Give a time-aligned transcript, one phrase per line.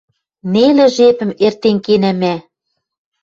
[0.53, 2.35] Нелӹ жепӹм эртен кенӓ мӓ.